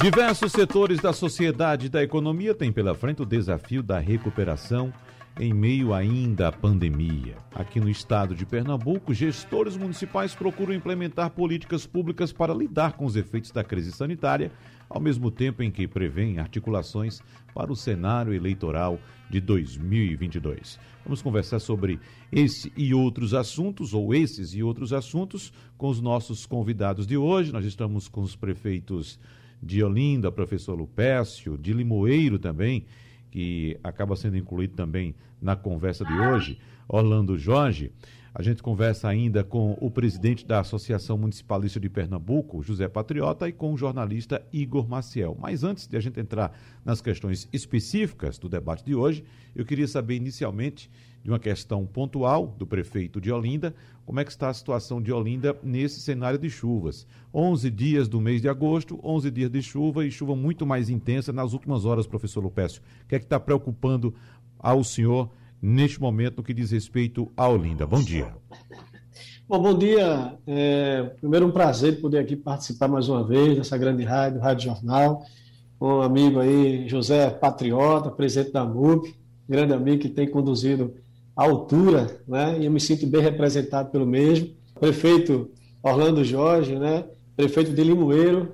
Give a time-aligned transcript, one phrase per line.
[0.00, 4.90] Diversos setores da sociedade e da economia têm pela frente o desafio da recuperação
[5.38, 7.36] em meio ainda à pandemia.
[7.52, 13.16] Aqui no estado de Pernambuco, gestores municipais procuram implementar políticas públicas para lidar com os
[13.16, 14.52] efeitos da crise sanitária,
[14.88, 17.20] ao mesmo tempo em que prevêem articulações
[17.52, 18.98] para o cenário eleitoral
[19.28, 20.78] de 2022.
[21.04, 21.98] Vamos conversar sobre
[22.30, 27.52] esse e outros assuntos, ou esses e outros assuntos, com os nossos convidados de hoje.
[27.52, 29.18] Nós estamos com os prefeitos
[29.60, 32.86] de Olinda, professor Lupécio, de Limoeiro também,
[33.34, 35.12] que acaba sendo incluído também
[35.42, 36.56] na conversa de hoje,
[36.86, 37.90] Orlando Jorge.
[38.36, 43.52] A gente conversa ainda com o presidente da Associação Municipalista de Pernambuco, José Patriota, e
[43.52, 45.38] com o jornalista Igor Maciel.
[45.40, 46.52] Mas antes de a gente entrar
[46.84, 49.22] nas questões específicas do debate de hoje,
[49.54, 50.90] eu queria saber inicialmente
[51.22, 53.72] de uma questão pontual do prefeito de Olinda,
[54.04, 57.06] como é que está a situação de Olinda nesse cenário de chuvas.
[57.32, 61.32] 11 dias do mês de agosto, 11 dias de chuva e chuva muito mais intensa
[61.32, 62.82] nas últimas horas, professor Lupécio.
[63.04, 64.12] O que é que está preocupando
[64.58, 65.30] ao senhor
[65.64, 67.86] neste momento no que diz respeito a Olinda?
[67.86, 68.34] Bom dia.
[69.48, 70.36] Bom, bom dia.
[70.46, 75.24] É, primeiro, um prazer poder aqui participar mais uma vez dessa grande rádio, Rádio Jornal,
[75.78, 79.14] com um amigo aí, José Patriota, presidente da MUP,
[79.48, 80.94] grande amigo que tem conduzido
[81.34, 82.58] altura, né?
[82.60, 84.50] E eu me sinto bem representado pelo mesmo.
[84.78, 85.50] Prefeito
[85.82, 87.04] Orlando Jorge, né?
[87.34, 88.52] Prefeito de Limoeiro,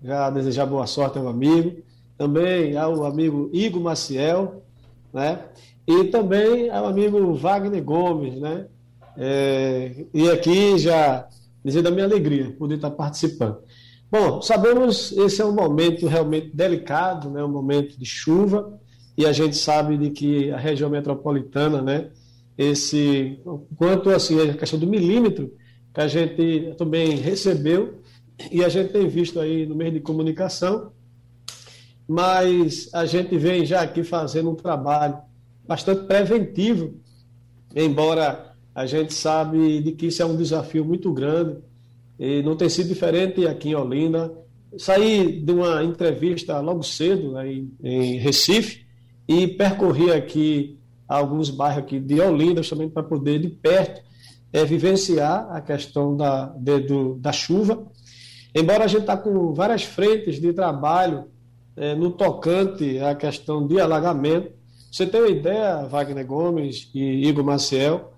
[0.00, 1.82] já desejar boa sorte ao amigo.
[2.16, 4.62] Também ao amigo Igor Maciel,
[5.12, 5.40] né?
[5.86, 8.66] E também ao amigo Wagner Gomes, né?
[9.16, 11.28] É, e aqui já
[11.64, 13.58] dizer da minha alegria poder estar participando.
[14.10, 17.42] Bom, sabemos esse é um momento realmente delicado, né?
[17.42, 18.78] Um momento de chuva,
[19.16, 22.10] e a gente sabe de que a região metropolitana, né,
[22.58, 23.38] esse
[23.76, 25.52] quanto assim a questão do milímetro
[25.92, 28.00] que a gente também recebeu
[28.50, 30.92] e a gente tem visto aí no meio de comunicação,
[32.06, 35.18] mas a gente vem já aqui fazendo um trabalho
[35.66, 36.94] bastante preventivo,
[37.74, 41.58] embora a gente sabe de que isso é um desafio muito grande
[42.18, 44.32] e não tem sido diferente aqui em Olinda.
[44.76, 47.48] Saí de uma entrevista logo cedo né,
[47.82, 48.84] em, Recife
[49.28, 54.02] e percorri aqui alguns bairros aqui de Olinda, justamente para poder de perto
[54.52, 57.86] é, vivenciar a questão da, de, do, da chuva.
[58.54, 61.26] Embora a gente está com várias frentes de trabalho
[61.76, 64.52] é, no tocante à questão de alagamento,
[64.94, 68.12] você tem uma ideia, Wagner Gomes e Igor Maciel,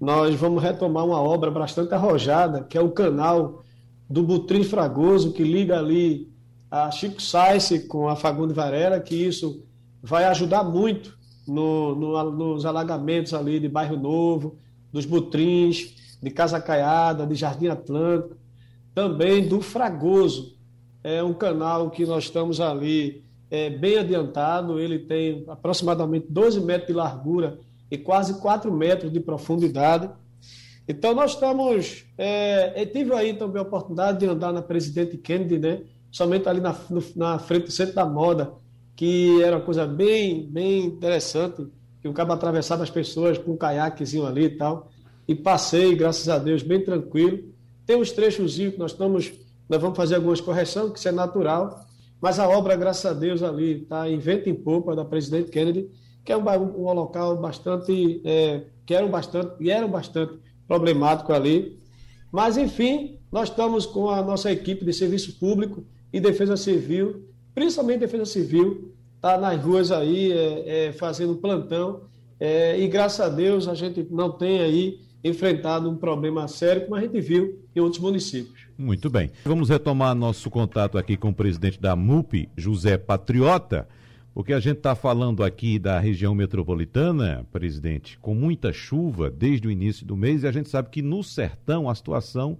[0.00, 3.62] nós vamos retomar uma obra bastante arrojada, que é o canal
[4.08, 6.32] do Butrim Fragoso, que liga ali
[6.70, 9.66] a Chico Sainz com a Fagundes Varela, que isso
[10.02, 11.14] vai ajudar muito
[11.46, 14.56] no, no, nos alagamentos ali de Bairro Novo,
[14.90, 18.34] dos Butrins, de Casa Caiada, de Jardim Atlântico,
[18.94, 20.56] também do Fragoso.
[21.02, 26.88] É um canal que nós estamos ali é, bem adiantado, ele tem aproximadamente 12 metros
[26.88, 27.58] de largura
[27.90, 30.10] e quase 4 metros de profundidade.
[30.88, 32.04] Então nós estamos.
[32.18, 35.82] É, eu tive aí também a oportunidade de andar na Presidente Kennedy, né?
[36.10, 38.52] Somente ali na, no, na frente do Centro da Moda,
[38.94, 41.66] que era uma coisa bem, bem interessante,
[42.00, 44.90] que o cabo atravessava as pessoas com um caiaquezinho ali e tal,
[45.26, 47.52] e passei, graças a Deus, bem tranquilo.
[47.86, 49.32] Tem uns trechos que nós estamos,
[49.68, 51.84] nós vamos fazer algumas correções, que isso é natural,
[52.20, 55.90] mas a obra, graças a Deus, ali está em vento em popa da Presidente Kennedy,
[56.24, 61.78] que é um, um local bastante, é, que eram bastante, e eram bastante problemático ali.
[62.32, 67.24] Mas, enfim, nós estamos com a nossa equipe de serviço público e defesa civil
[67.54, 72.02] principalmente Defesa Civil, está nas ruas aí é, é, fazendo plantão.
[72.40, 76.96] É, e graças a Deus a gente não tem aí enfrentado um problema sério, como
[76.96, 78.63] a gente viu em outros municípios.
[78.76, 79.30] Muito bem.
[79.44, 83.86] Vamos retomar nosso contato aqui com o presidente da MUP, José Patriota,
[84.34, 89.70] porque a gente está falando aqui da região metropolitana, presidente, com muita chuva desde o
[89.70, 92.58] início do mês, e a gente sabe que no sertão a situação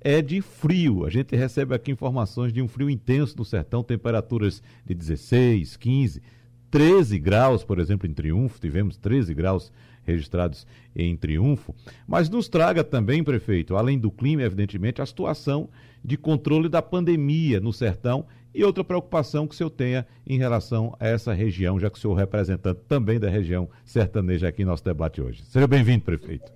[0.00, 1.04] é de frio.
[1.04, 6.22] A gente recebe aqui informações de um frio intenso no sertão, temperaturas de 16, 15,
[6.70, 9.72] 13 graus, por exemplo, em Triunfo, tivemos 13 graus
[10.08, 10.66] registrados
[10.96, 11.74] em Triunfo.
[12.06, 15.68] Mas nos traga também, prefeito, além do clima, evidentemente, a situação
[16.04, 20.96] de controle da pandemia no sertão e outra preocupação que o senhor tenha em relação
[20.98, 24.64] a essa região, já que o senhor é representante também da região sertaneja aqui em
[24.64, 25.44] nosso debate hoje.
[25.44, 26.50] Seja bem-vindo, prefeito.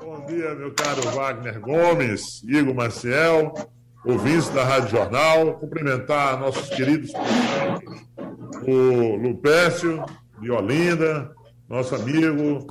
[0.00, 3.52] Bom, dia, meu caro Wagner Gomes, Igor Maciel,
[4.04, 5.54] ouvintes da Rádio Jornal.
[5.54, 7.12] Cumprimentar nossos queridos
[8.66, 10.04] o Lupécio
[10.40, 11.30] de Olinda,
[11.68, 12.66] nosso amigo,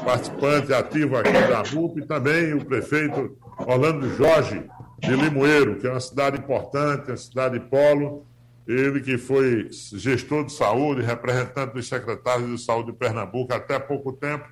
[0.00, 4.62] participante ativo aqui da RUP, e também o prefeito Orlando Jorge
[4.98, 8.26] de Limoeiro, que é uma cidade importante, uma cidade polo.
[8.66, 14.12] Ele que foi gestor de saúde, representante dos secretários de saúde de Pernambuco até pouco
[14.12, 14.46] tempo,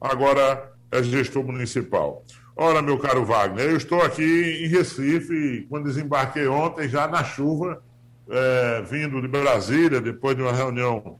[0.00, 2.24] agora é gestor municipal.
[2.54, 7.82] Ora, meu caro Wagner, eu estou aqui em Recife, quando desembarquei ontem, já na chuva,
[8.28, 11.18] é, vindo de Brasília, depois de uma reunião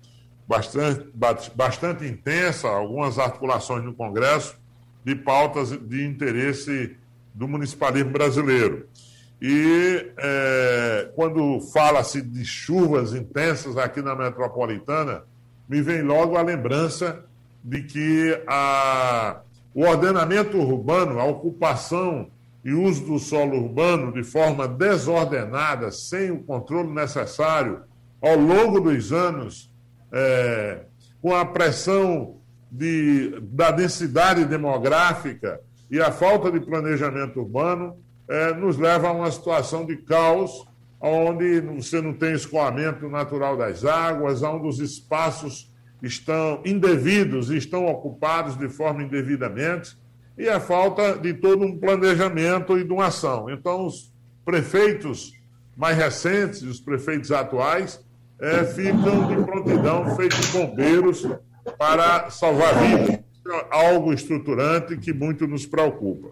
[0.52, 1.10] bastante,
[1.54, 4.54] bastante intensa, algumas articulações no Congresso,
[5.02, 6.94] de pautas de interesse
[7.34, 8.86] do municipalismo brasileiro.
[9.40, 15.24] E é, quando fala-se de chuvas intensas aqui na metropolitana,
[15.66, 17.24] me vem logo a lembrança
[17.64, 19.40] de que a
[19.74, 22.28] o ordenamento urbano, a ocupação
[22.62, 27.80] e uso do solo urbano de forma desordenada, sem o controle necessário,
[28.20, 29.71] ao longo dos anos,
[30.12, 30.84] é,
[31.20, 35.60] com a pressão de, da densidade demográfica
[35.90, 37.96] e a falta de planejamento urbano,
[38.28, 40.66] é, nos leva a uma situação de caos,
[41.00, 45.70] onde você não tem escoamento natural das águas, onde os espaços
[46.02, 49.96] estão indevidos estão ocupados de forma indevidamente,
[50.36, 53.50] e a falta de todo um planejamento e de uma ação.
[53.50, 54.12] Então, os
[54.44, 55.32] prefeitos
[55.76, 58.02] mais recentes, os prefeitos atuais,
[58.42, 61.28] é, ficam de prontidão, feitos bombeiros
[61.78, 63.20] para salvar vidas.
[63.70, 66.30] Algo estruturante que muito nos preocupa.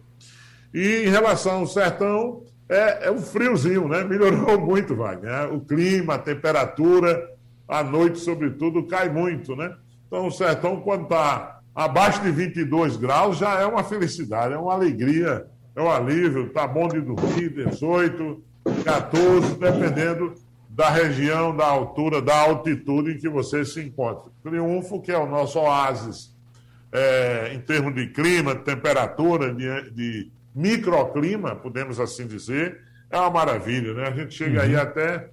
[0.74, 4.02] E em relação ao sertão, é, é um friozinho, né?
[4.02, 5.52] Melhorou muito, Wagner.
[5.52, 7.30] O clima, a temperatura,
[7.68, 9.74] à noite, sobretudo, cai muito, né?
[10.06, 14.72] Então, o sertão, quando está abaixo de 22 graus, já é uma felicidade, é uma
[14.72, 15.46] alegria,
[15.76, 16.46] é um alívio.
[16.46, 18.42] Está bom de dormir, 18,
[18.84, 20.34] 14, dependendo
[20.70, 24.30] da região, da altura, da altitude em que você se encontra.
[24.42, 26.34] Triunfo, que é o nosso oásis
[26.92, 33.30] é, em termos de clima, de temperatura, de, de, microclima, podemos assim dizer, é uma
[33.30, 34.08] maravilha, né?
[34.08, 34.64] A gente chega uhum.
[34.64, 35.30] aí até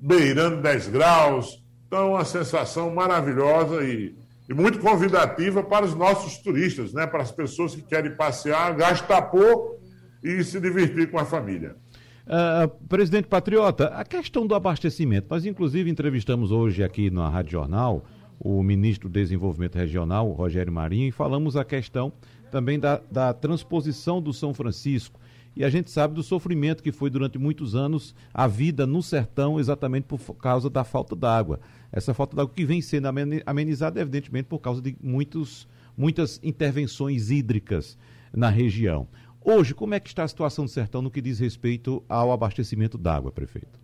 [0.00, 1.62] beirando 10 graus,
[1.92, 4.16] então, uma sensação maravilhosa e,
[4.48, 7.06] e muito convidativa para os nossos turistas, né?
[7.06, 9.78] para as pessoas que querem passear, gastar pouco
[10.22, 11.76] e se divertir com a família.
[12.24, 15.26] Uh, presidente Patriota, a questão do abastecimento.
[15.28, 18.04] Nós, inclusive, entrevistamos hoje aqui na Rádio Jornal
[18.38, 22.12] o ministro do Desenvolvimento Regional, Rogério Marinho, e falamos a questão
[22.50, 25.20] também da, da transposição do São Francisco
[25.54, 29.60] e a gente sabe do sofrimento que foi durante muitos anos a vida no sertão,
[29.60, 31.60] exatamente por causa da falta d'água.
[31.92, 33.06] Essa falta d'água que vem sendo
[33.44, 37.98] amenizada, evidentemente, por causa de muitos, muitas intervenções hídricas
[38.32, 39.06] na região.
[39.44, 42.96] Hoje, como é que está a situação do sertão no que diz respeito ao abastecimento
[42.96, 43.78] d'água, prefeito?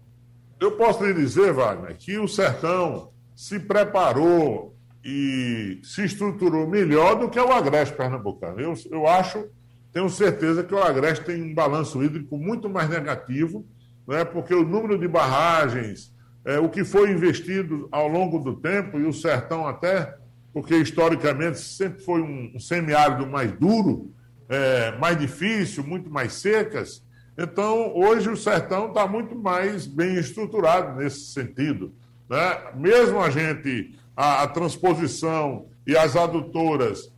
[0.61, 7.29] Eu posso lhe dizer, Wagner, que o sertão se preparou e se estruturou melhor do
[7.29, 8.61] que o Agreste Pernambucano.
[8.61, 9.49] Eu, eu acho
[9.93, 13.67] tenho certeza que o Agreste tem um balanço hídrico muito mais negativo,
[14.07, 16.15] né, porque o número de barragens,
[16.45, 20.17] é, o que foi investido ao longo do tempo, e o sertão até,
[20.53, 24.13] porque historicamente sempre foi um, um semiárido mais duro,
[24.49, 27.03] é, mais difícil, muito mais secas.
[27.37, 31.95] Então, hoje o sertão está muito mais bem estruturado nesse sentido.
[32.29, 32.59] Né?
[32.75, 37.13] Mesmo a gente, a, a transposição e as adutoras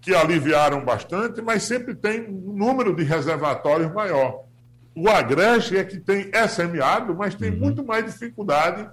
[0.00, 4.44] que aliviaram bastante, mas sempre tem um número de reservatórios maior.
[4.94, 7.58] O Agreste é que tem é semiárido, mas tem uhum.
[7.58, 8.88] muito mais dificuldade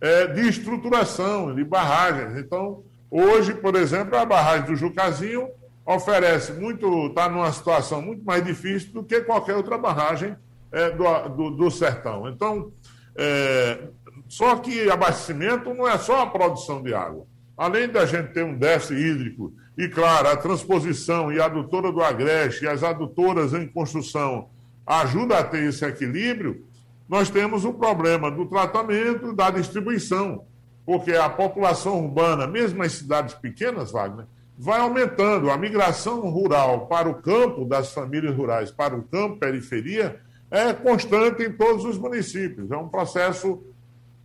[0.00, 2.38] é, de estruturação, de barragens.
[2.38, 5.48] Então, hoje, por exemplo, a barragem do Jucazinho
[5.84, 10.36] oferece muito, está numa situação muito mais difícil do que qualquer outra barragem
[10.72, 12.28] é, do, do, do, sertão.
[12.28, 12.72] Então,
[13.16, 13.88] é,
[14.28, 17.26] só que abastecimento não é só a produção de água.
[17.56, 22.02] Além da gente ter um déficit hídrico e, claro, a transposição e a adutora do
[22.02, 24.48] Agreste e as adutoras em construção
[24.86, 26.64] ajudam a ter esse equilíbrio,
[27.08, 30.44] nós temos o problema do tratamento da distribuição,
[30.86, 34.26] porque a população urbana, mesmo as cidades pequenas, Wagner,
[34.60, 35.50] vai aumentando.
[35.50, 41.42] A migração rural para o campo, das famílias rurais para o campo, periferia, é constante
[41.42, 42.70] em todos os municípios.
[42.70, 43.64] É um processo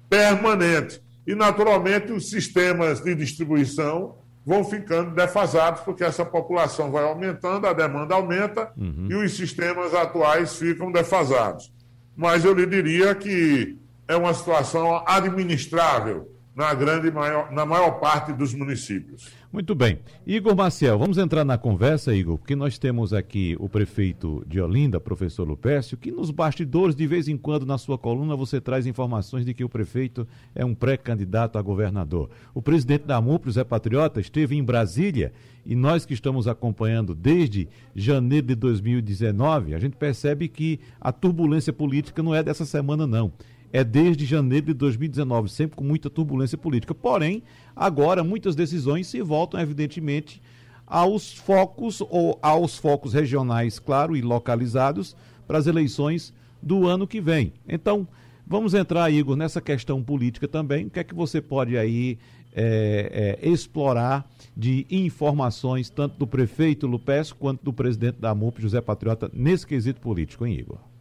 [0.10, 1.02] permanente.
[1.26, 7.74] E, naturalmente, os sistemas de distribuição vão ficando defasados, porque essa população vai aumentando, a
[7.74, 9.08] demanda aumenta uhum.
[9.10, 11.74] e os sistemas atuais ficam defasados.
[12.16, 13.78] Mas eu lhe diria que
[14.08, 16.30] é uma situação administrável.
[16.56, 19.30] Na grande maior, na maior parte dos municípios.
[19.52, 20.00] Muito bem.
[20.26, 25.00] Igor Maciel, vamos entrar na conversa, Igor, porque nós temos aqui o prefeito de Olinda,
[25.00, 29.46] professor Lupércio, que nos bastidores, de vez em quando, na sua coluna, você traz informações
[29.46, 32.30] de que o prefeito é um pré-candidato a governador.
[32.54, 35.34] O presidente da MUP, Zé Patriota, esteve em Brasília
[35.66, 41.74] e nós que estamos acompanhando desde janeiro de 2019, a gente percebe que a turbulência
[41.74, 43.34] política não é dessa semana, não
[43.76, 46.96] é desde janeiro de 2019, sempre com muita turbulência política.
[46.96, 47.44] Porém,
[47.76, 50.42] agora muitas decisões se voltam, evidentemente,
[50.88, 55.14] aos focos ou aos focos regionais, claro, e localizados
[55.46, 57.52] para as eleições do ano que vem.
[57.68, 58.08] Então,
[58.48, 60.86] vamos entrar, Igor, nessa questão política também.
[60.86, 62.18] O que é que você pode aí
[62.54, 68.80] é, é, explorar de informações, tanto do prefeito Lupes quanto do presidente da MUP, José
[68.80, 70.95] Patriota, nesse quesito político, hein, Igor?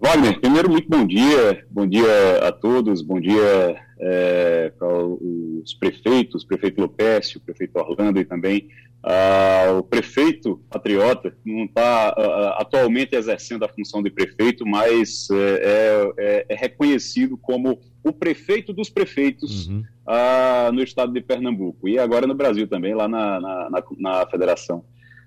[0.00, 6.42] Wagner, primeiro, muito bom dia, bom dia a todos, bom dia é, para os prefeitos,
[6.42, 8.68] o prefeito Lopécio, o prefeito Orlando e também
[9.04, 15.28] uh, o prefeito Patriota, não está uh, ah, atualmente exercendo a função de prefeito, mas
[15.30, 19.84] é, é, é, reconhecido como o prefeito dos prefeitos uhum.
[20.06, 24.26] uh, no estado de Pernambuco e agora no Brasil também, lá na, na, na, na
[24.26, 24.84] Federação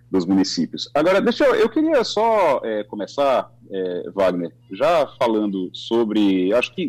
[0.10, 0.90] dos municípios.
[0.94, 6.88] Agora, deixa eu, eu queria só é, começar, é, Wagner, já falando sobre, acho que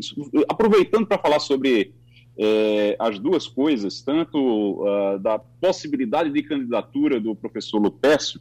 [0.49, 1.95] aproveitando para falar sobre
[2.39, 8.41] é, as duas coisas, tanto uh, da possibilidade de candidatura do professor Lupécio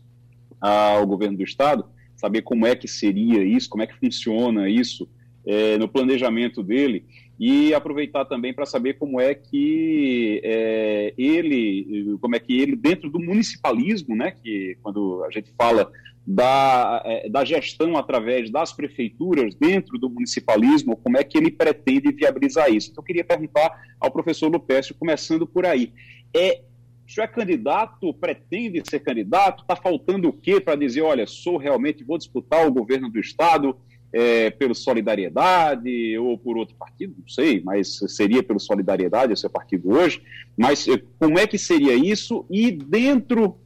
[0.61, 1.83] ao governo do estado,
[2.15, 5.09] saber como é que seria isso, como é que funciona isso
[5.45, 7.05] é, no planejamento dele,
[7.39, 13.09] e aproveitar também para saber como é que é, ele, como é que ele dentro
[13.09, 15.91] do municipalismo, né, que quando a gente fala
[16.25, 22.11] da, é, da gestão através das prefeituras dentro do municipalismo, como é que ele pretende
[22.11, 22.91] viabilizar isso.
[22.91, 25.93] Então, eu queria perguntar ao professor Lupécio, começando por aí.
[26.35, 26.63] É,
[27.07, 29.61] o senhor é candidato, pretende ser candidato?
[29.61, 33.77] Está faltando o quê para dizer, olha, sou realmente, vou disputar o governo do Estado?
[34.13, 39.49] É, pelo Solidariedade ou por outro partido, não sei, mas seria pelo Solidariedade, esse é
[39.49, 40.21] o partido hoje.
[40.55, 42.45] Mas é, como é que seria isso?
[42.49, 43.57] E dentro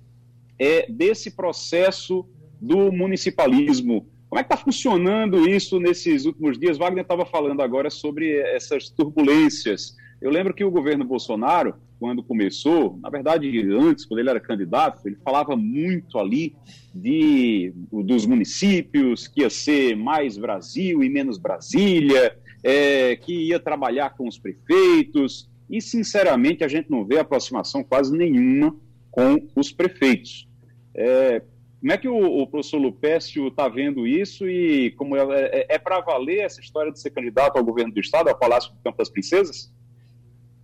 [0.58, 2.26] é, desse processo
[2.60, 6.78] do municipalismo, como é que está funcionando isso nesses últimos dias?
[6.78, 9.98] Wagner estava falando agora sobre essas turbulências.
[10.22, 15.08] Eu lembro que o governo Bolsonaro quando começou, na verdade, antes, quando ele era candidato,
[15.08, 16.56] ele falava muito ali
[16.92, 24.18] de, dos municípios, que ia ser mais Brasil e menos Brasília, é, que ia trabalhar
[24.18, 28.76] com os prefeitos, e, sinceramente, a gente não vê aproximação quase nenhuma
[29.12, 30.50] com os prefeitos.
[30.96, 31.44] É,
[31.80, 35.78] como é que o, o professor Lupécio está vendo isso e como é, é, é
[35.78, 38.98] para valer essa história de ser candidato ao governo do Estado, ao Palácio do Campo
[38.98, 39.72] das Princesas?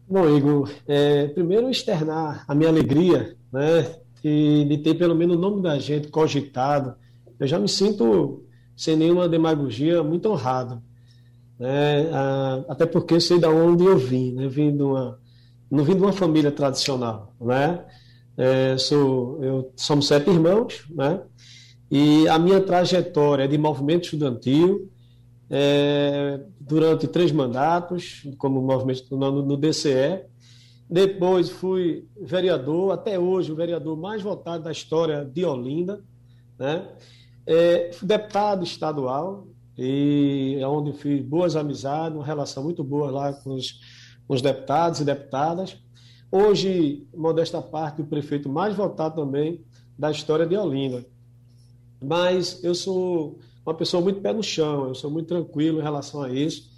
[0.10, 5.40] Bom, Igor, é, primeiro externar a minha alegria né, de, de ter pelo menos o
[5.40, 6.96] nome da gente cogitado.
[7.38, 8.42] Eu já me sinto,
[8.74, 10.82] sem nenhuma demagogia, muito honrado.
[11.60, 14.32] Né, a, até porque sei de onde eu vim.
[14.32, 15.20] Né, vim de uma,
[15.70, 17.36] não vim de uma família tradicional.
[17.42, 17.84] Né,
[18.38, 21.20] é, sou, eu, somos sete irmãos, né,
[21.92, 24.90] e a minha trajetória de movimento estudantil,
[25.50, 30.26] é, durante três mandatos, como movimento no, no DCE.
[30.90, 36.02] Depois fui vereador, até hoje o vereador mais votado da história de Olinda.
[36.58, 36.88] Né?
[37.46, 43.34] É, fui deputado estadual, e é onde fiz boas amizades, uma relação muito boa lá
[43.34, 43.80] com os,
[44.28, 45.78] com os deputados e deputadas.
[46.32, 49.64] Hoje, modesta parte, o prefeito mais votado também
[49.98, 51.06] da história de Olinda.
[52.04, 56.22] Mas eu sou uma pessoa muito pé no chão, eu sou muito tranquilo em relação
[56.22, 56.72] a isso.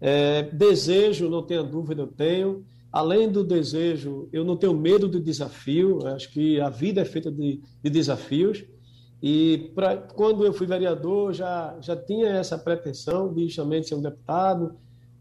[0.00, 2.64] É, desejo, não tenha dúvida, eu tenho.
[2.90, 7.30] Além do desejo, eu não tenho medo do desafio, acho que a vida é feita
[7.30, 8.64] de, de desafios.
[9.22, 14.02] E pra, quando eu fui vereador, já, já tinha essa pretensão de justamente ser um
[14.02, 14.74] deputado,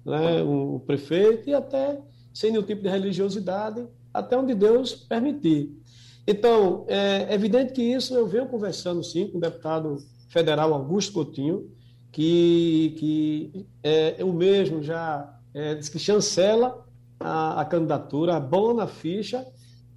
[0.05, 2.01] né, um, um prefeito, e até
[2.33, 5.77] sem nenhum tipo de religiosidade, até onde Deus permitir.
[6.25, 9.97] Então, é evidente que isso eu venho conversando sim com o deputado
[10.31, 11.69] federal Augusto Coutinho,
[12.11, 16.85] que, que é, o mesmo já é, diz que chancela
[17.19, 19.45] a, a candidatura, abona a ficha,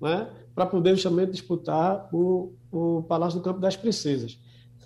[0.01, 4.39] né, para poder justamente disputar o, o Palácio do Campo das Princesas.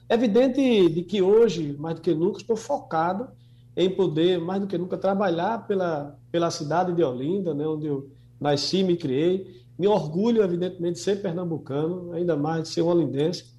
[0.06, 3.28] É evidente de que hoje, mais do que nunca, estou focado
[3.74, 8.10] em poder, mais do que nunca, trabalhar pela, pela cidade de Olinda, né, onde eu
[8.38, 9.58] nasci e me criei.
[9.78, 13.57] Me orgulho, evidentemente, de ser pernambucano, ainda mais de ser olindense.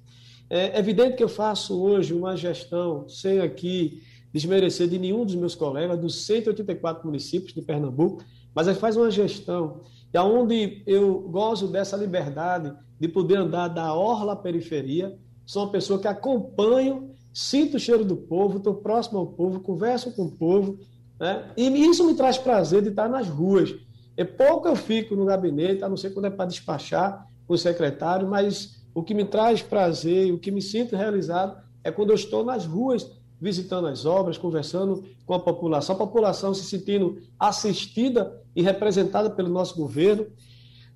[0.50, 4.02] É evidente que eu faço hoje uma gestão sem aqui
[4.32, 9.10] desmerecer de nenhum dos meus colegas, dos 184 municípios de Pernambuco, mas ele faz uma
[9.10, 15.16] gestão e aonde eu gozo dessa liberdade de poder andar da orla à periferia,
[15.46, 20.12] sou uma pessoa que acompanho, sinto o cheiro do povo, estou próximo ao povo, converso
[20.12, 20.80] com o povo,
[21.18, 21.52] né?
[21.56, 23.72] e isso me traz prazer de estar nas ruas.
[24.16, 27.58] É pouco eu fico no gabinete, a não ser quando é para despachar com o
[27.58, 32.14] secretário, mas o que me traz prazer, o que me sinto realizado é quando eu
[32.14, 38.38] estou nas ruas visitando as obras, conversando com a população, a população se sentindo assistida
[38.54, 40.26] e representada pelo nosso governo.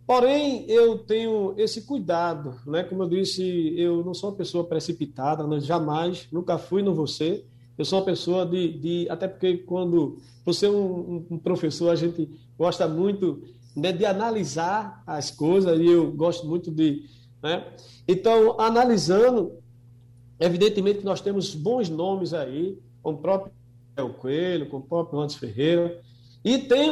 [0.06, 2.84] Porém, eu tenho esse cuidado, né?
[2.84, 3.42] Como eu disse,
[3.78, 7.46] eu não sou uma pessoa precipitada, não, jamais, nunca fui, não ser.
[7.78, 11.96] Eu sou uma pessoa de, de até porque quando você é um, um professor, a
[11.96, 13.42] gente gosta muito
[13.74, 17.04] né, de analisar as coisas e eu gosto muito de,
[17.44, 17.64] né?
[18.08, 19.62] Então, analisando,
[20.38, 23.52] Evidentemente que nós temos bons nomes aí, como o próprio
[23.96, 26.00] El Coelho, como o próprio Antes Ferreira,
[26.44, 26.90] e tem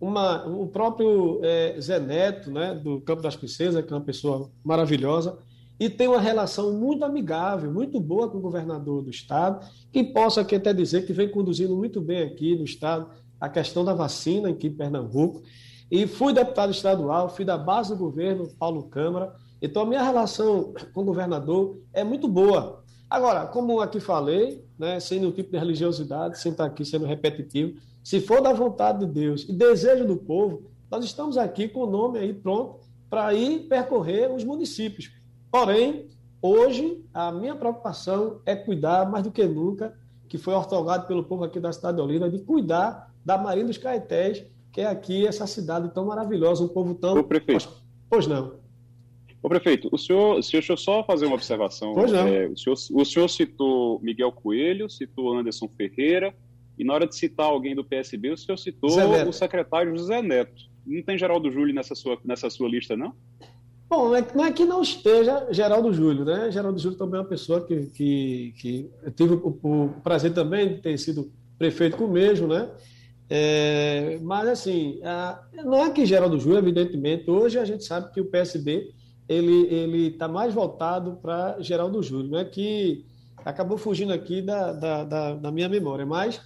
[0.00, 4.50] uma, o próprio é, Zé Neto, né, do Campo das Princesas, que é uma pessoa
[4.64, 5.38] maravilhosa,
[5.78, 10.40] e tem uma relação muito amigável, muito boa com o governador do Estado, que posso
[10.40, 14.48] aqui até dizer que vem conduzindo muito bem aqui no Estado a questão da vacina
[14.48, 15.42] aqui em Pernambuco.
[15.90, 19.34] E fui deputado estadual, fui da base do governo, Paulo Câmara,
[19.66, 22.82] então, a minha relação com o governador é muito boa.
[23.08, 27.78] Agora, como aqui falei, né, sem nenhum tipo de religiosidade, sem estar aqui sendo repetitivo,
[28.02, 31.90] se for da vontade de Deus e desejo do povo, nós estamos aqui com o
[31.90, 32.80] nome aí pronto
[33.10, 35.10] para ir percorrer os municípios.
[35.50, 36.08] Porém,
[36.40, 39.96] hoje, a minha preocupação é cuidar, mais do que nunca,
[40.28, 43.78] que foi ortogado pelo povo aqui da cidade de Olinda, de cuidar da Marinha dos
[43.78, 47.18] Caetés, que é aqui essa cidade tão maravilhosa, um povo tão.
[47.18, 47.68] Ô, prefeito.
[48.08, 48.65] Pois não.
[49.46, 51.94] Ô, prefeito, o senhor, se deixa eu só fazer uma observação.
[51.94, 52.48] Pois é.
[52.48, 56.34] o, senhor, o senhor citou Miguel Coelho, citou Anderson Ferreira,
[56.76, 60.64] e na hora de citar alguém do PSB, o senhor citou o secretário José Neto.
[60.84, 63.14] Não tem Geraldo Júlio nessa sua, nessa sua lista, não?
[63.88, 66.50] Bom, é não é que não esteja Geraldo Júlio, né?
[66.50, 70.70] Geraldo Júlio também é uma pessoa que, que, que eu tive o, o prazer também
[70.70, 72.68] de ter sido prefeito com o mesmo, né?
[73.30, 78.20] É, mas, assim, a, não é que Geraldo Júlio, evidentemente, hoje a gente sabe que
[78.20, 78.95] o PSB
[79.28, 82.44] ele ele está mais voltado para Geraldo Júlio, né?
[82.44, 83.04] que
[83.44, 86.04] acabou fugindo aqui da, da, da, da minha memória.
[86.04, 86.40] Mas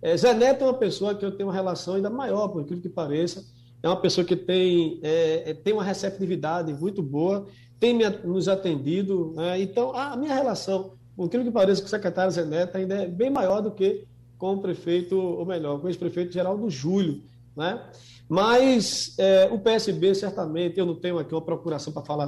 [0.00, 2.82] é, Zé Neto é uma pessoa que eu tenho uma relação ainda maior, por incrível
[2.82, 3.44] que pareça.
[3.82, 7.46] É uma pessoa que tem, é, é tem uma receptividade muito boa,
[7.80, 9.32] tem me, nos atendido.
[9.34, 9.62] Né?
[9.62, 13.06] Então, a minha relação, por incrível que pareça, com o secretário Zé Neto ainda é
[13.06, 14.04] bem maior do que
[14.38, 17.22] com o prefeito, ou melhor, com o ex-prefeito Geraldo Júlio.
[17.56, 17.80] Né?
[18.28, 22.26] Mas é, o PSB, certamente, eu não tenho aqui uma procuração para falar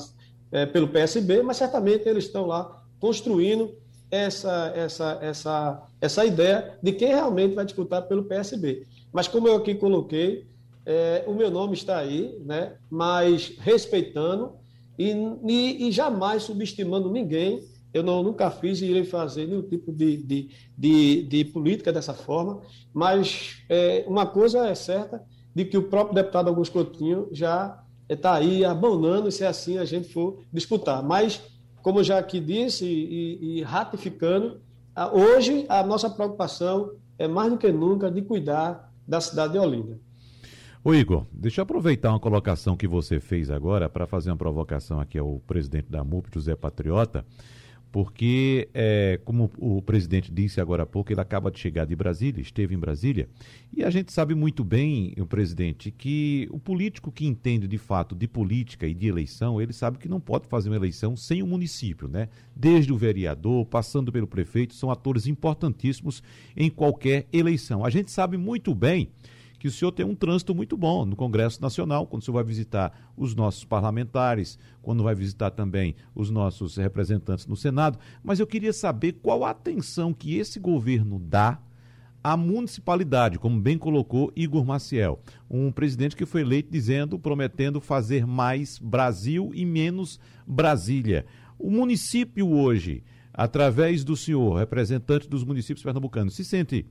[0.52, 3.74] é, pelo PSB, mas certamente eles estão lá construindo
[4.10, 8.86] essa, essa, essa, essa ideia de quem realmente vai disputar pelo PSB.
[9.12, 10.46] Mas como eu aqui coloquei,
[10.84, 12.76] é, o meu nome está aí, né?
[12.88, 14.52] mas respeitando
[14.98, 15.10] e,
[15.46, 17.60] e, e jamais subestimando ninguém.
[17.96, 22.12] Eu não, nunca fiz e irei fazer nenhum tipo de, de, de, de política dessa
[22.12, 22.60] forma,
[22.92, 28.34] mas é, uma coisa é certa, de que o próprio deputado Augusto Coutinho já está
[28.34, 31.02] aí abandonando se assim a gente for disputar.
[31.02, 31.40] Mas,
[31.80, 34.60] como já aqui disse e, e ratificando,
[35.14, 39.98] hoje a nossa preocupação é mais do que nunca de cuidar da cidade de Olinda.
[40.84, 45.00] Ô Igor, deixa eu aproveitar uma colocação que você fez agora para fazer uma provocação
[45.00, 47.24] aqui ao presidente da MUP, José Patriota
[47.96, 52.42] porque, é, como o presidente disse agora há pouco, ele acaba de chegar de Brasília,
[52.42, 53.26] esteve em Brasília,
[53.74, 58.14] e a gente sabe muito bem, o presidente, que o político que entende de fato
[58.14, 61.46] de política e de eleição, ele sabe que não pode fazer uma eleição sem o
[61.46, 62.28] município, né?
[62.54, 66.22] Desde o vereador, passando pelo prefeito, são atores importantíssimos
[66.54, 67.82] em qualquer eleição.
[67.82, 69.08] A gente sabe muito bem
[69.58, 72.44] que o senhor tem um trânsito muito bom no Congresso Nacional, quando o senhor vai
[72.44, 77.98] visitar os nossos parlamentares, quando vai visitar também os nossos representantes no Senado.
[78.22, 81.60] Mas eu queria saber qual a atenção que esse governo dá
[82.22, 88.26] à municipalidade, como bem colocou Igor Maciel, um presidente que foi eleito dizendo, prometendo fazer
[88.26, 91.24] mais Brasil e menos Brasília.
[91.56, 96.84] O município hoje, através do senhor, representante dos municípios pernambucanos, se sente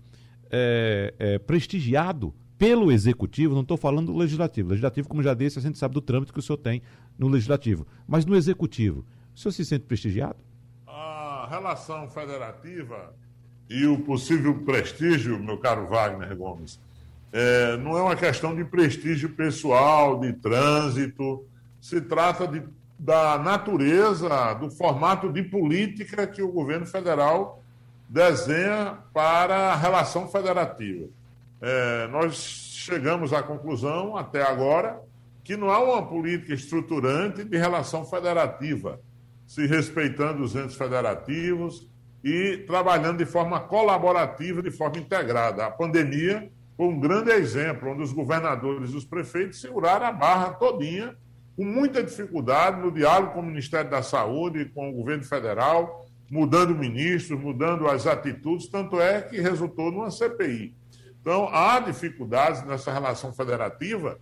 [0.50, 4.70] é, é, prestigiado pelo executivo, não estou falando do legislativo.
[4.70, 6.82] Legislativo, como já disse, a gente sabe do trâmite que o senhor tem
[7.18, 7.86] no legislativo.
[8.08, 10.38] Mas no executivo, o senhor se sente prestigiado?
[10.88, 13.14] A relação federativa
[13.70, 16.80] e o possível prestígio, meu caro Wagner Gomes,
[17.34, 21.44] é, não é uma questão de prestígio pessoal, de trânsito,
[21.82, 22.64] se trata de,
[22.98, 27.62] da natureza, do formato de política que o governo federal
[28.08, 31.08] desenha para a relação federativa.
[31.68, 35.02] É, nós chegamos à conclusão, até agora,
[35.44, 39.00] que não há uma política estruturante de relação federativa,
[39.48, 41.90] se respeitando os entes federativos
[42.24, 45.66] e trabalhando de forma colaborativa, de forma integrada.
[45.66, 50.54] A pandemia foi um grande exemplo, onde os governadores e os prefeitos seguraram a barra
[50.54, 51.16] todinha,
[51.56, 56.76] com muita dificuldade no diálogo com o Ministério da Saúde, com o governo federal, mudando
[56.76, 60.76] ministros, mudando as atitudes, tanto é que resultou numa CPI.
[61.26, 64.20] Então, há dificuldades nessa relação federativa,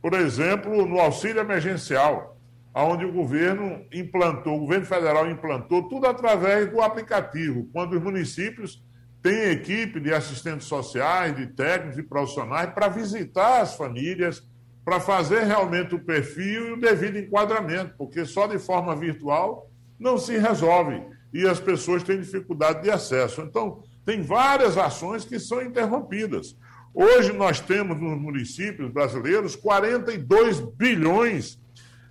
[0.00, 2.38] por exemplo, no auxílio emergencial,
[2.72, 8.80] onde o governo implantou, o governo federal implantou tudo através do aplicativo, quando os municípios
[9.20, 14.46] têm equipe de assistentes sociais, de técnicos e profissionais para visitar as famílias,
[14.84, 20.16] para fazer realmente o perfil e o devido enquadramento, porque só de forma virtual não
[20.18, 23.40] se resolve e as pessoas têm dificuldade de acesso.
[23.40, 26.56] Então, tem várias ações que são interrompidas.
[26.94, 31.58] Hoje nós temos nos municípios brasileiros 42 bilhões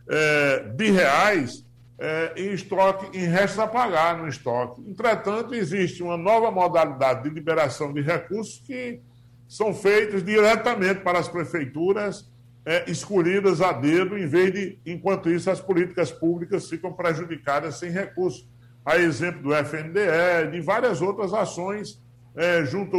[0.09, 1.65] é, de reais
[1.97, 4.81] é, em estoque, em restos a pagar no estoque.
[4.85, 8.99] Entretanto, existe uma nova modalidade de liberação de recursos que
[9.47, 12.29] são feitos diretamente para as prefeituras
[12.65, 17.89] é, escolhidas a dedo, em vez de, enquanto isso, as políticas públicas ficam prejudicadas sem
[17.89, 18.47] recursos
[18.85, 22.01] a exemplo do FNDE, de várias outras ações
[22.35, 22.97] é, junto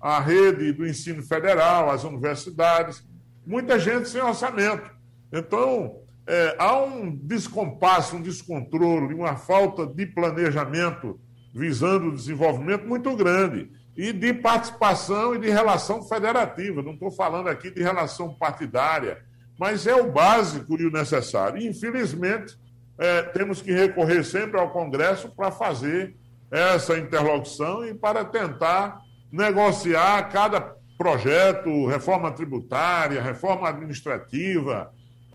[0.00, 3.04] à rede do ensino federal, às universidades,
[3.46, 4.90] muita gente sem orçamento.
[5.32, 11.20] Então, é, há um descompasso, um descontrole, uma falta de planejamento
[11.54, 16.82] visando o desenvolvimento muito grande e de participação e de relação federativa.
[16.82, 19.22] Não estou falando aqui de relação partidária,
[19.58, 21.60] mas é o básico e o necessário.
[21.60, 22.56] E, infelizmente,
[22.98, 26.14] é, temos que recorrer sempre ao Congresso para fazer
[26.50, 29.00] essa interlocução e para tentar
[29.32, 34.92] negociar cada projeto, reforma tributária, reforma administrativa,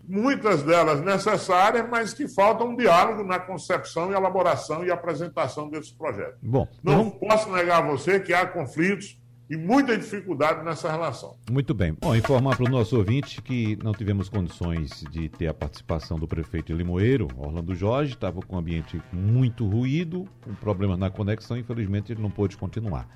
[0.08, 6.38] muitas delas necessárias, mas que falta um diálogo na concepção, elaboração e apresentação desses projetos.
[6.42, 7.28] Bom, não então...
[7.28, 9.19] posso negar a você que há conflitos
[9.50, 11.36] e muita dificuldade nessa relação.
[11.50, 11.92] Muito bem.
[12.00, 16.28] Bom, informar para o nosso ouvinte que não tivemos condições de ter a participação do
[16.28, 22.12] prefeito Limoeiro, Orlando Jorge, estava com um ambiente muito ruído, com problemas na conexão, infelizmente
[22.12, 23.08] ele não pôde continuar.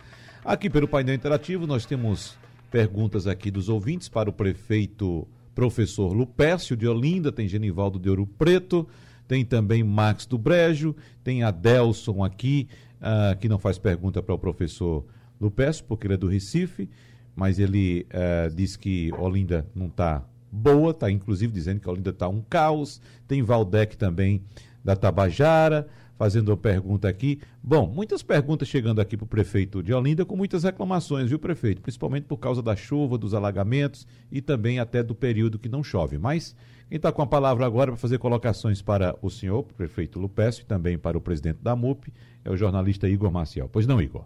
[0.45, 2.37] Aqui pelo painel interativo nós temos
[2.69, 8.27] perguntas aqui dos ouvintes para o prefeito professor Lupécio de Olinda, tem Genivaldo de Ouro
[8.27, 8.89] Preto,
[9.29, 14.39] tem também Max do Brejo, tem Adelson aqui, uh, que não faz pergunta para o
[14.39, 15.05] professor
[15.45, 16.89] Lupécio, porque ele é do Recife,
[17.37, 22.29] mas ele uh, diz que Olinda não está boa, está inclusive dizendo que Olinda está
[22.29, 23.01] um caos.
[23.27, 24.43] Tem Valdec também
[24.85, 27.41] da Tabajara, fazendo uma pergunta aqui.
[27.63, 31.83] Bom, muitas perguntas chegando aqui para o prefeito de Olinda, com muitas reclamações, viu, prefeito?
[31.83, 36.19] Principalmente por causa da chuva, dos alagamentos e também até do período que não chove.
[36.19, 36.55] Mas
[36.89, 40.67] quem está com a palavra agora para fazer colocações para o senhor, prefeito Lupécio, e
[40.67, 42.13] também para o presidente da MUP,
[42.45, 43.69] é o jornalista Igor Maciel.
[43.69, 44.25] Pois não, Igor?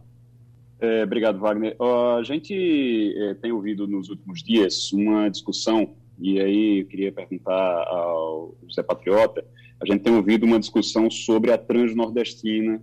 [0.81, 1.77] É, obrigado, Wagner.
[1.81, 7.85] A gente é, tem ouvido nos últimos dias uma discussão, e aí eu queria perguntar
[7.89, 9.45] ao José Patriota,
[9.81, 12.83] a gente tem ouvido uma discussão sobre a Transnordestina,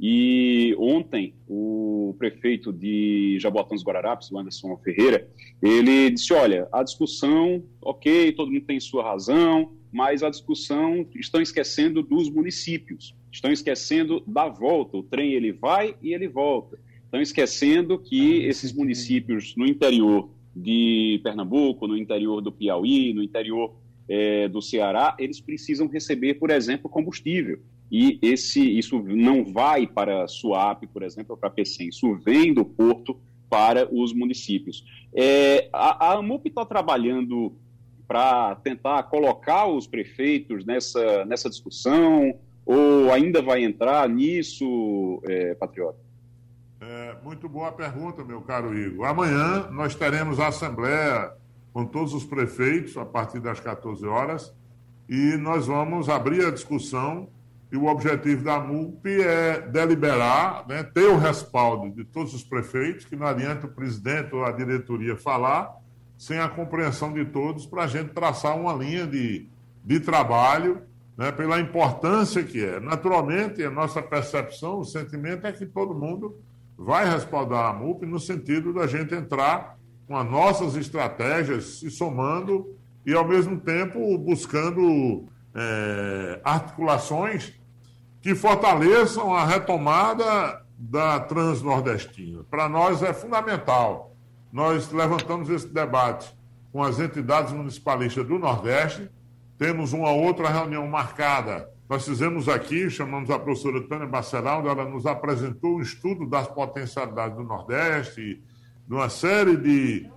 [0.00, 5.28] e ontem o prefeito de Jaboatão dos Guararapes, o Anderson Ferreira,
[5.62, 11.40] ele disse, olha, a discussão, ok, todo mundo tem sua razão, mas a discussão estão
[11.40, 16.78] esquecendo dos municípios, estão esquecendo da volta, o trem ele vai e ele volta.
[17.14, 23.72] Estão esquecendo que esses municípios no interior de Pernambuco, no interior do Piauí, no interior
[24.08, 27.60] é, do Ceará, eles precisam receber, por exemplo, combustível.
[27.88, 32.52] E esse, isso não vai para a SUAP, por exemplo, ou para a isso vem
[32.52, 33.16] do porto
[33.48, 34.84] para os municípios.
[35.14, 37.52] É, a, a AMUP está trabalhando
[38.08, 42.34] para tentar colocar os prefeitos nessa, nessa discussão,
[42.66, 46.03] ou ainda vai entrar nisso, é, Patriota?
[46.80, 49.06] É, muito boa pergunta, meu caro Igor.
[49.06, 51.32] Amanhã nós teremos a Assembleia
[51.72, 54.52] com todos os prefeitos a partir das 14 horas
[55.08, 57.28] e nós vamos abrir a discussão
[57.72, 63.04] e o objetivo da MUP é deliberar, né, ter o respaldo de todos os prefeitos,
[63.04, 65.74] que não adianta o presidente ou a diretoria falar
[66.16, 69.48] sem a compreensão de todos para a gente traçar uma linha de,
[69.84, 70.82] de trabalho
[71.16, 72.78] né, pela importância que é.
[72.78, 76.38] Naturalmente, a nossa percepção, o sentimento é que todo mundo
[76.76, 82.76] vai respaldar a MUP no sentido da gente entrar com as nossas estratégias, se somando
[83.06, 87.52] e, ao mesmo tempo, buscando é, articulações
[88.20, 92.44] que fortaleçam a retomada da Transnordestina.
[92.50, 94.14] Para nós é fundamental
[94.54, 96.32] nós levantamos esse debate
[96.70, 99.10] com as entidades municipalistas do Nordeste.
[99.58, 101.68] Temos uma outra reunião marcada.
[101.94, 106.48] Nós fizemos aqui, chamamos a professora Tânia Bacelar, onde ela nos apresentou o estudo das
[106.48, 108.42] potencialidades do Nordeste,
[108.84, 110.10] de uma série de,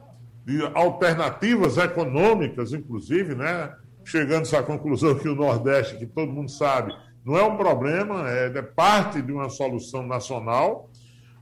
[0.43, 3.71] de alternativas econômicas, inclusive, né?
[4.03, 8.47] chegando-se à conclusão que o Nordeste, que todo mundo sabe, não é um problema, é,
[8.47, 10.89] é parte de uma solução nacional,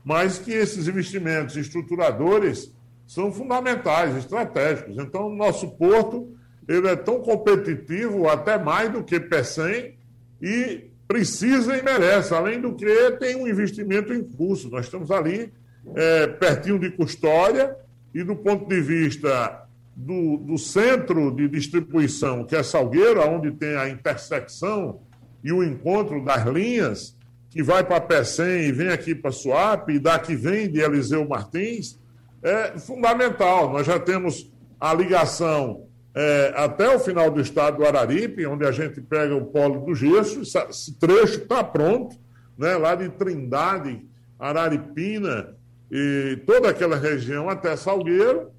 [0.04, 4.98] mas que esses investimentos estruturadores são fundamentais, estratégicos.
[4.98, 6.36] Então, o nosso porto
[6.68, 9.95] ele é tão competitivo, até mais do que PECEM,
[10.40, 12.34] e precisa e merece.
[12.34, 14.68] Além do que, tem um investimento em curso.
[14.68, 15.52] Nós estamos ali
[15.94, 17.76] é, pertinho de Custódia
[18.14, 23.76] e do ponto de vista do, do, centro de distribuição, que é Salgueiro, onde tem
[23.76, 25.00] a intersecção
[25.42, 27.16] e o encontro das linhas,
[27.50, 31.98] que vai para Pecém e vem aqui para Suape, e daqui vem de Eliseu Martins,
[32.42, 33.72] é fundamental.
[33.72, 35.85] Nós já temos a ligação
[36.18, 39.94] é, até o final do estado do Araripe, onde a gente pega o polo do
[39.94, 42.16] gesso, esse trecho está pronto,
[42.56, 44.02] né, lá de Trindade,
[44.38, 45.54] Araripina,
[45.90, 48.50] e toda aquela região até Salgueiro,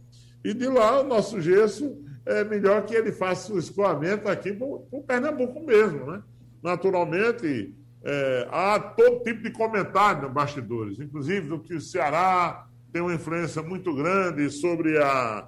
[0.43, 4.67] e de lá o nosso gesso é melhor que ele faça o escoamento aqui para
[4.67, 6.11] o Pernambuco mesmo.
[6.11, 6.21] Né?
[6.61, 13.01] Naturalmente, é, há todo tipo de comentário nos bastidores, inclusive do que o Ceará tem
[13.01, 15.47] uma influência muito grande sobre a,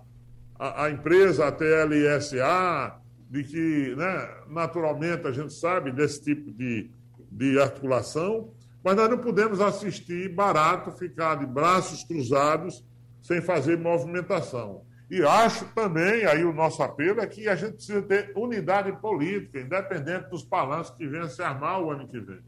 [0.59, 6.91] a, a empresa, a TLSA, de que, né, naturalmente, a gente sabe desse tipo de,
[7.31, 12.83] de articulação, mas nós não podemos assistir barato, ficar de braços cruzados,
[13.21, 14.83] sem fazer movimentação.
[15.09, 19.59] E acho também, aí o nosso apelo é que a gente precisa ter unidade política,
[19.59, 22.39] independente dos balanços que venham se armar o ano que vem.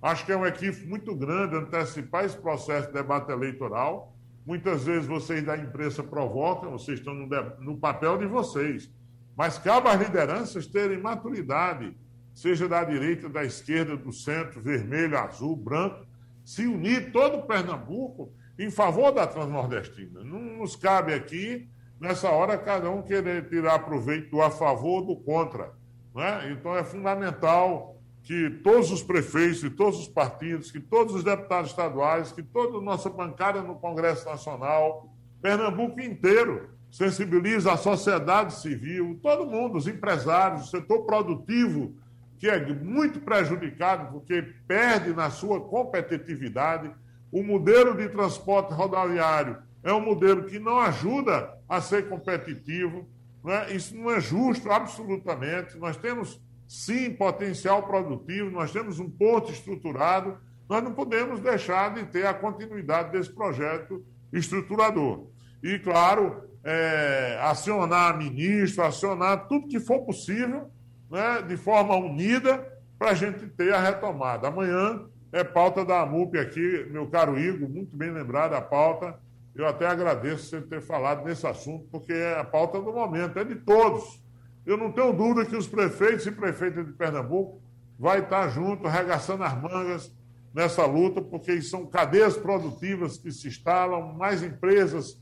[0.00, 4.13] Acho que é um equívoco muito grande antecipar esse processo de debate eleitoral,
[4.44, 7.26] Muitas vezes vocês da imprensa provocam, vocês estão no,
[7.60, 8.90] no papel de vocês.
[9.36, 11.96] Mas cabe às lideranças terem maturidade,
[12.34, 16.06] seja da direita, da esquerda, do centro, vermelho, azul, branco,
[16.44, 20.22] se unir todo o Pernambuco em favor da Transnordestina.
[20.22, 25.06] Não nos cabe aqui, nessa hora, cada um querer tirar proveito do a favor ou
[25.06, 25.72] do contra.
[26.14, 26.52] Né?
[26.52, 27.93] Então é fundamental
[28.24, 32.78] que todos os prefeitos, que todos os partidos, que todos os deputados estaduais, que toda
[32.78, 39.86] a nossa bancada no Congresso Nacional, Pernambuco inteiro, sensibiliza a sociedade civil, todo mundo, os
[39.86, 41.94] empresários, o setor produtivo,
[42.38, 46.90] que é muito prejudicado porque perde na sua competitividade.
[47.30, 53.06] O modelo de transporte rodoviário é um modelo que não ajuda a ser competitivo.
[53.44, 53.74] Né?
[53.74, 55.76] Isso não é justo, absolutamente.
[55.76, 62.04] Nós temos sim potencial produtivo, nós temos um porto estruturado, nós não podemos deixar de
[62.06, 65.28] ter a continuidade desse projeto estruturador.
[65.62, 70.70] E, claro, é, acionar ministro, acionar tudo que for possível,
[71.10, 72.66] né, de forma unida,
[72.98, 74.48] para a gente ter a retomada.
[74.48, 79.18] Amanhã é pauta da AMUP aqui, meu caro Igor, muito bem lembrado a pauta.
[79.54, 83.44] Eu até agradeço você ter falado nesse assunto, porque é a pauta do momento, é
[83.44, 84.23] de todos.
[84.66, 87.62] Eu não tenho dúvida que os prefeitos e prefeitas de Pernambuco
[87.98, 90.12] vai estar junto, arregaçando as mangas
[90.54, 95.20] nessa luta, porque são cadeias produtivas que se instalam, mais empresas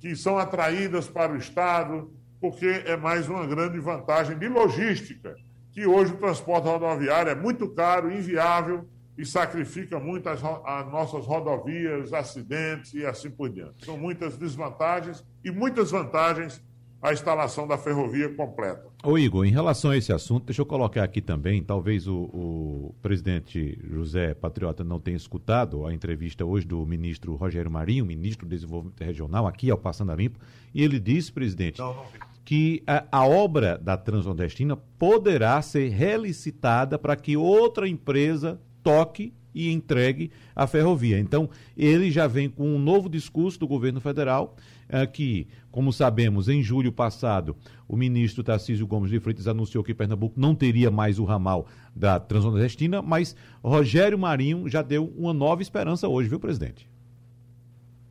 [0.00, 5.36] que são atraídas para o Estado, porque é mais uma grande vantagem de logística,
[5.70, 11.24] que hoje o transporte rodoviário é muito caro, inviável e sacrifica muito as, as nossas
[11.24, 13.84] rodovias, acidentes e assim por diante.
[13.84, 16.62] São muitas desvantagens e muitas vantagens
[17.02, 18.86] a instalação da ferrovia completa.
[19.02, 22.94] Ô Igor, em relação a esse assunto, deixa eu colocar aqui também, talvez o, o,
[23.02, 28.50] presidente José Patriota não tenha escutado a entrevista hoje do ministro Rogério Marinho, ministro do
[28.50, 30.38] Desenvolvimento Regional, aqui ao Passando a Limpo,
[30.72, 32.06] e ele disse, presidente, não, não
[32.44, 39.70] que a, a, obra da Transnordestina poderá ser relicitada para que outra empresa toque e
[39.70, 41.18] entregue a ferrovia.
[41.18, 44.56] Então, ele já vem com um novo discurso do governo federal
[44.88, 47.56] é, que, como sabemos, em julho passado,
[47.88, 52.18] o ministro Tarcísio Gomes de Freitas anunciou que Pernambuco não teria mais o ramal da
[52.20, 56.90] Transnordestina, mas Rogério Marinho já deu uma nova esperança hoje, viu, presidente?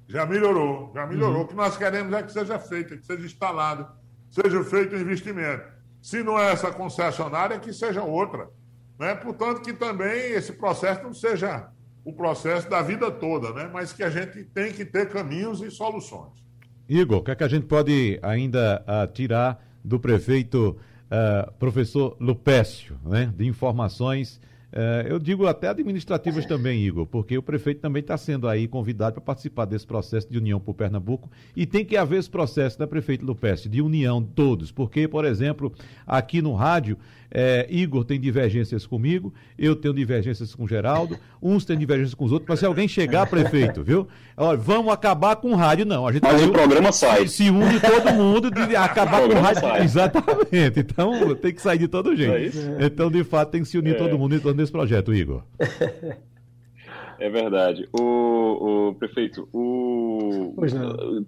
[0.07, 1.37] Já melhorou, já melhorou.
[1.37, 1.41] Uhum.
[1.43, 3.87] O que nós queremos é que seja feito, que seja instalado,
[4.29, 5.63] seja feito o investimento.
[6.01, 8.49] Se não é essa concessionária, que seja outra.
[9.01, 9.15] Né?
[9.15, 11.71] Portanto, que também esse processo não seja
[12.05, 13.67] o processo da vida toda, né?
[13.73, 16.29] mas que a gente tem que ter caminhos e soluções.
[16.87, 22.15] Igor, o que, é que a gente pode ainda uh, tirar do prefeito uh, professor
[22.19, 24.39] Lupécio, né, de informações
[24.73, 29.15] É, eu digo até administrativas também, Igor, porque o prefeito também está sendo aí convidado
[29.15, 32.85] para participar desse processo de união por Pernambuco e tem que haver esse processo, da
[32.85, 35.73] né, prefeito Lupeste, de união de todos, porque, por exemplo,
[36.07, 36.97] aqui no rádio,
[37.33, 42.31] é, Igor tem divergências comigo, eu tenho divergências com Geraldo, uns têm divergências com os
[42.31, 44.07] outros, mas se alguém chegar, prefeito, viu?
[44.35, 46.05] Olha, vamos acabar com o rádio, não.
[46.05, 47.27] A gente mas o programa sai.
[47.27, 49.61] Se une todo mundo de acabar com o rádio.
[49.61, 49.83] Sai.
[49.83, 50.79] Exatamente.
[50.79, 52.57] Então tem que sair de todo jeito.
[52.79, 53.97] É então, de fato, tem que se unir é.
[53.97, 55.43] todo mundo em torno desse projeto, Igor.
[57.21, 57.87] É verdade.
[57.93, 60.55] O, o prefeito, o,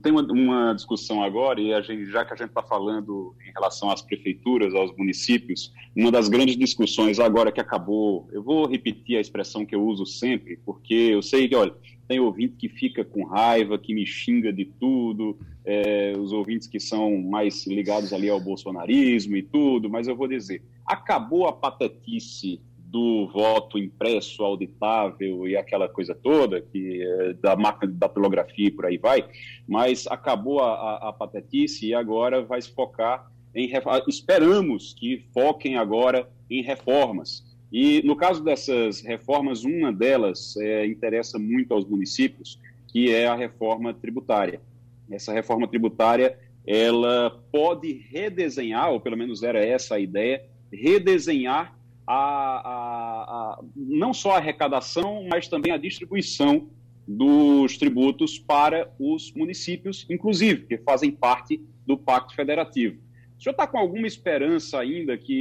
[0.02, 3.92] tem uma, uma, discussão agora, e gente, já que a gente está falando em relação
[3.92, 9.22] às prefeituras, aos municípios, uma das grandes discussões agora que acabou, eu vou repetir a
[9.22, 11.76] expressão que eu uso sempre, porque eu sei que, olha,
[12.08, 16.80] tem ouvinte que fica com raiva, que me xinga de tudo, é, os ouvintes que
[16.80, 22.60] são mais ligados ali ao bolsonarismo e tudo, mas eu vou dizer, acabou a patetice
[22.94, 28.72] do voto impresso, auditável e aquela coisa toda, que é da máquina de datilografia e
[28.72, 29.28] por aí vai,
[29.68, 33.68] mas acabou a, a, a patetice e agora vai se focar em.
[34.08, 37.44] Esperamos que foquem agora em reformas.
[37.72, 43.34] E no caso dessas reformas, uma delas é, interessa muito aos municípios, que é a
[43.34, 44.62] reforma tributária.
[45.10, 52.16] Essa reforma tributária ela pode redesenhar, ou pelo menos era essa a ideia, redesenhar a,
[52.16, 53.24] a,
[53.60, 56.68] a, não só a arrecadação, mas também a distribuição
[57.08, 62.98] dos tributos para os municípios, inclusive, que fazem parte do Pacto Federativo.
[63.38, 65.34] O senhor está com alguma esperança ainda que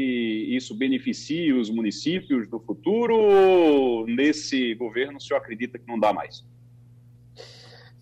[0.51, 6.13] isso beneficie os municípios no futuro ou nesse governo o senhor acredita que não dá
[6.13, 6.45] mais?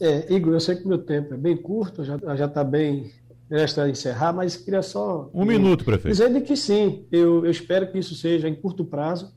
[0.01, 3.13] É, Igor, eu sei que meu tempo é bem curto, já está bem
[3.51, 5.29] resta encerrar, mas queria só.
[5.35, 6.17] Um minuto, prefeito.
[6.17, 9.35] Dizer que sim, eu, eu espero que isso seja em curto prazo,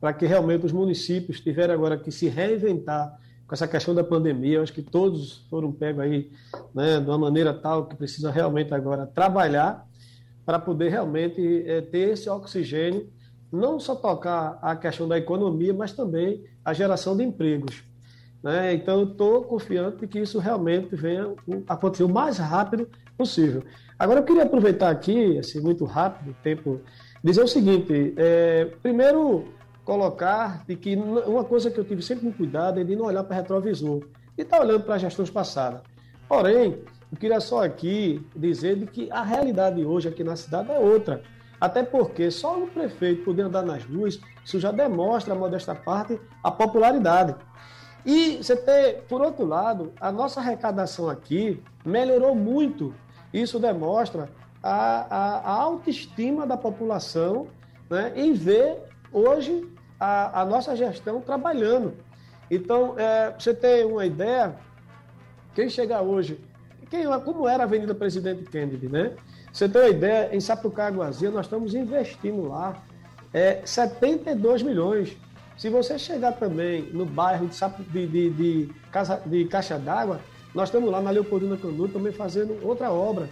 [0.00, 4.56] para que realmente os municípios tiverem agora que se reinventar com essa questão da pandemia.
[4.56, 6.30] Eu acho que todos foram pegos aí
[6.74, 9.86] né, de uma maneira tal que precisa realmente agora trabalhar
[10.44, 13.08] para poder realmente é, ter esse oxigênio,
[13.52, 17.84] não só tocar a questão da economia, mas também a geração de empregos.
[18.42, 18.74] Né?
[18.74, 21.32] Então, estou confiante que isso realmente venha
[21.68, 23.62] acontecer o mais rápido possível.
[23.98, 26.80] Agora, eu queria aproveitar aqui, assim, muito rápido, tempo,
[27.22, 29.44] dizer o seguinte: é, primeiro,
[29.84, 33.24] colocar de que uma coisa que eu tive sempre com cuidado é de não olhar
[33.24, 34.02] para retrovisor
[34.36, 35.82] e estar tá olhando para as gestões passadas.
[36.28, 40.78] Porém, eu queria só aqui dizer de que a realidade hoje aqui na cidade é
[40.78, 41.22] outra.
[41.60, 46.20] Até porque só o prefeito poder andar nas ruas, isso já demonstra, a modesta parte,
[46.42, 47.36] a popularidade.
[48.04, 52.94] E você tem, por outro lado, a nossa arrecadação aqui melhorou muito.
[53.32, 54.28] Isso demonstra
[54.62, 57.46] a, a, a autoestima da população
[57.88, 58.78] né, em ver
[59.12, 61.94] hoje a, a nossa gestão trabalhando.
[62.50, 64.56] Então, é, você tem uma ideia,
[65.54, 66.40] quem chegar hoje,
[66.90, 69.12] quem, como era a Avenida Presidente Kennedy, né?
[69.52, 72.82] Você tem uma ideia, em Sapucaguazia nós estamos investindo lá
[73.32, 75.16] é, 72 milhões.
[75.62, 77.56] Se você chegar também no bairro de,
[77.92, 80.18] de, de, de, casa, de Caixa d'Água,
[80.52, 83.28] nós estamos lá na Leopoldina Canuto também fazendo outra obra.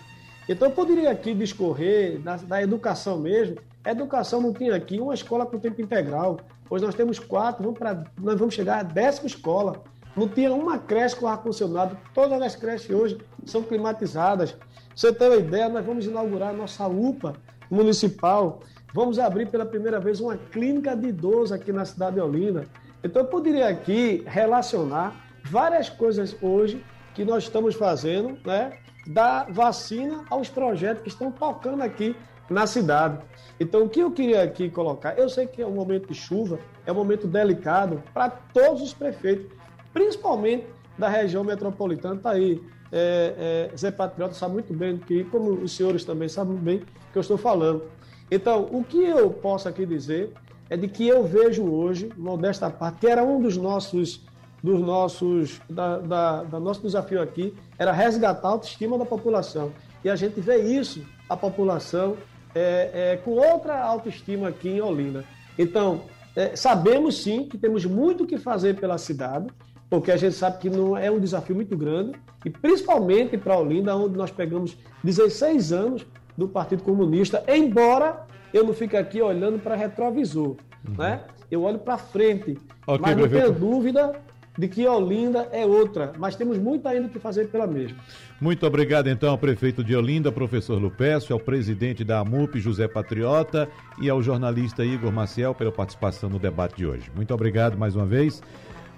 [0.49, 3.57] Então eu poderia aqui discorrer da, da educação mesmo.
[3.83, 6.39] A educação não tinha aqui uma escola com tempo integral.
[6.71, 9.83] Hoje nós temos quatro, vamos pra, nós vamos chegar à décima escola.
[10.17, 11.99] Não tinha uma creche com ar-condicionado.
[12.15, 14.55] Todas as creches hoje são climatizadas.
[14.95, 17.35] você tem uma ideia, nós vamos inaugurar a nossa UPA
[17.69, 18.61] municipal.
[18.93, 22.65] Vamos abrir pela primeira vez uma clínica de idosos aqui na cidade de Olinda.
[23.05, 28.73] Então, eu poderia aqui relacionar várias coisas hoje que nós estamos fazendo, né?
[29.07, 32.17] Da vacina aos projetos que estão tocando aqui
[32.49, 33.19] na cidade.
[33.61, 36.59] Então, o que eu queria aqui colocar, eu sei que é um momento de chuva,
[36.85, 39.47] é um momento delicado para todos os prefeitos,
[39.93, 40.67] principalmente
[40.99, 42.17] da região metropolitana.
[42.17, 46.57] Está aí, é, é, Zé Patriota sabe muito bem que, como os senhores também sabem
[46.57, 47.85] bem que eu estou falando.
[48.31, 50.33] Então, o que eu posso aqui dizer
[50.69, 54.25] é de que eu vejo hoje, modesta parte, que era um dos nossos,
[54.63, 59.73] dos nossos, da, da, da nosso desafio aqui, era resgatar a autoestima da população.
[60.05, 62.17] E a gente vê isso, a população,
[62.55, 65.25] é, é, com outra autoestima aqui em Olinda.
[65.59, 66.03] Então,
[66.37, 69.49] é, sabemos sim que temos muito que fazer pela cidade,
[69.89, 72.13] porque a gente sabe que não é um desafio muito grande,
[72.45, 76.07] e principalmente para Olinda, onde nós pegamos 16 anos
[76.37, 80.57] do Partido Comunista, embora eu não fique aqui olhando para retrovisor,
[80.87, 80.95] uhum.
[80.99, 81.21] né?
[81.51, 82.57] Eu olho para frente,
[82.87, 84.13] okay, mas não tenho dúvida
[84.57, 87.97] de que Olinda é outra, mas temos muito ainda que fazer pela mesma.
[88.41, 93.69] Muito obrigado então ao prefeito de Olinda, professor Lupécio, ao presidente da AMUP, José Patriota,
[94.01, 97.11] e ao jornalista Igor Maciel pela participação no debate de hoje.
[97.15, 98.43] Muito obrigado mais uma vez.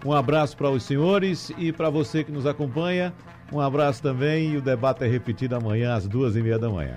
[0.04, 3.12] Um abraço para os senhores e para você que nos acompanha.
[3.52, 6.96] Um abraço também e o debate é repetido amanhã às duas e meia da manhã.